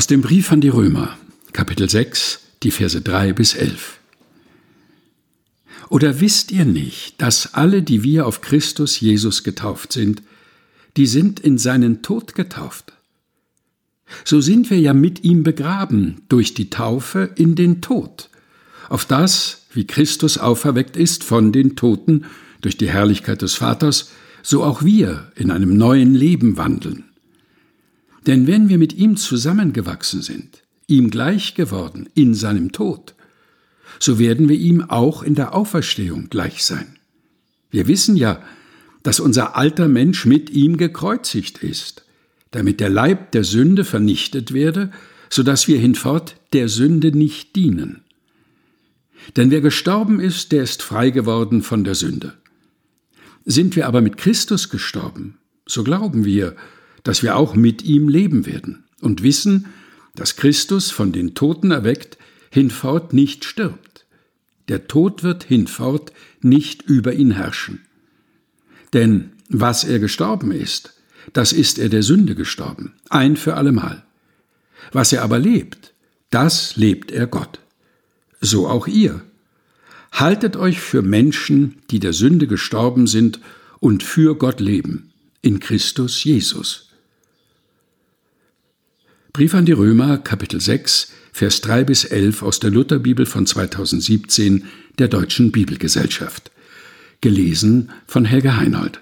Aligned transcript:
Aus 0.00 0.06
dem 0.06 0.22
Brief 0.22 0.50
an 0.50 0.62
die 0.62 0.70
Römer, 0.70 1.18
Kapitel 1.52 1.86
6, 1.86 2.40
die 2.62 2.70
Verse 2.70 2.98
3 2.98 3.34
bis 3.34 3.52
11. 3.52 3.98
Oder 5.90 6.20
wisst 6.20 6.52
ihr 6.52 6.64
nicht, 6.64 7.20
dass 7.20 7.52
alle, 7.52 7.82
die 7.82 8.02
wir 8.02 8.26
auf 8.26 8.40
Christus 8.40 8.98
Jesus 8.98 9.44
getauft 9.44 9.92
sind, 9.92 10.22
die 10.96 11.04
sind 11.04 11.38
in 11.38 11.58
seinen 11.58 12.00
Tod 12.00 12.34
getauft? 12.34 12.94
So 14.24 14.40
sind 14.40 14.70
wir 14.70 14.80
ja 14.80 14.94
mit 14.94 15.22
ihm 15.22 15.42
begraben 15.42 16.22
durch 16.30 16.54
die 16.54 16.70
Taufe 16.70 17.28
in 17.34 17.54
den 17.54 17.82
Tod, 17.82 18.30
auf 18.88 19.04
das, 19.04 19.66
wie 19.74 19.86
Christus 19.86 20.38
auferweckt 20.38 20.96
ist 20.96 21.24
von 21.24 21.52
den 21.52 21.76
Toten 21.76 22.24
durch 22.62 22.78
die 22.78 22.88
Herrlichkeit 22.88 23.42
des 23.42 23.56
Vaters, 23.56 24.12
so 24.42 24.64
auch 24.64 24.82
wir 24.82 25.30
in 25.36 25.50
einem 25.50 25.76
neuen 25.76 26.14
Leben 26.14 26.56
wandeln. 26.56 27.09
Denn 28.26 28.46
wenn 28.46 28.68
wir 28.68 28.78
mit 28.78 28.92
ihm 28.92 29.16
zusammengewachsen 29.16 30.22
sind, 30.22 30.62
ihm 30.86 31.10
gleich 31.10 31.54
geworden 31.54 32.08
in 32.14 32.34
seinem 32.34 32.72
Tod, 32.72 33.14
so 33.98 34.18
werden 34.18 34.48
wir 34.48 34.56
ihm 34.56 34.82
auch 34.82 35.22
in 35.22 35.34
der 35.34 35.54
Auferstehung 35.54 36.28
gleich 36.30 36.64
sein. 36.64 36.96
Wir 37.70 37.86
wissen 37.86 38.16
ja, 38.16 38.42
dass 39.02 39.20
unser 39.20 39.56
alter 39.56 39.88
Mensch 39.88 40.26
mit 40.26 40.50
ihm 40.50 40.76
gekreuzigt 40.76 41.62
ist, 41.62 42.04
damit 42.50 42.80
der 42.80 42.90
Leib 42.90 43.32
der 43.32 43.44
Sünde 43.44 43.84
vernichtet 43.84 44.52
werde, 44.52 44.90
so 45.30 45.42
dass 45.42 45.68
wir 45.68 45.78
hinfort 45.78 46.36
der 46.52 46.68
Sünde 46.68 47.16
nicht 47.16 47.54
dienen. 47.56 48.02
Denn 49.36 49.50
wer 49.50 49.60
gestorben 49.60 50.18
ist, 50.18 50.52
der 50.52 50.62
ist 50.62 50.82
frei 50.82 51.10
geworden 51.10 51.62
von 51.62 51.84
der 51.84 51.94
Sünde. 51.94 52.34
Sind 53.44 53.76
wir 53.76 53.86
aber 53.86 54.00
mit 54.00 54.16
Christus 54.16 54.68
gestorben, 54.68 55.38
so 55.66 55.84
glauben 55.84 56.24
wir, 56.24 56.56
dass 57.02 57.22
wir 57.22 57.36
auch 57.36 57.54
mit 57.54 57.82
ihm 57.82 58.08
leben 58.08 58.46
werden 58.46 58.84
und 59.00 59.22
wissen, 59.22 59.66
dass 60.14 60.36
Christus 60.36 60.90
von 60.90 61.12
den 61.12 61.34
Toten 61.34 61.70
erweckt 61.70 62.18
hinfort 62.50 63.12
nicht 63.12 63.44
stirbt. 63.44 64.06
Der 64.68 64.86
Tod 64.88 65.22
wird 65.22 65.44
hinfort 65.44 66.12
nicht 66.40 66.82
über 66.82 67.12
ihn 67.12 67.30
herrschen. 67.32 67.80
Denn 68.92 69.32
was 69.48 69.84
er 69.84 69.98
gestorben 69.98 70.52
ist, 70.52 70.94
das 71.32 71.52
ist 71.52 71.78
er 71.78 71.88
der 71.88 72.02
Sünde 72.02 72.34
gestorben, 72.34 72.94
ein 73.08 73.36
für 73.36 73.56
allemal. 73.56 74.04
Was 74.92 75.12
er 75.12 75.22
aber 75.22 75.38
lebt, 75.38 75.92
das 76.30 76.76
lebt 76.76 77.10
er 77.10 77.26
Gott. 77.26 77.60
So 78.40 78.68
auch 78.68 78.86
ihr. 78.86 79.22
Haltet 80.12 80.56
euch 80.56 80.80
für 80.80 81.02
Menschen, 81.02 81.78
die 81.90 82.00
der 82.00 82.12
Sünde 82.12 82.46
gestorben 82.46 83.06
sind 83.06 83.40
und 83.78 84.02
für 84.02 84.36
Gott 84.36 84.60
leben, 84.60 85.12
in 85.42 85.60
Christus 85.60 86.22
Jesus. 86.24 86.89
Brief 89.32 89.54
an 89.54 89.64
die 89.64 89.72
Römer, 89.72 90.18
Kapitel 90.18 90.60
6, 90.60 91.12
Vers 91.32 91.60
3 91.60 91.84
bis 91.84 92.04
11 92.04 92.42
aus 92.42 92.58
der 92.58 92.70
Lutherbibel 92.70 93.26
von 93.26 93.46
2017 93.46 94.64
der 94.98 95.06
Deutschen 95.06 95.52
Bibelgesellschaft. 95.52 96.50
Gelesen 97.20 97.90
von 98.08 98.24
Helge 98.24 98.56
Heinold. 98.56 99.00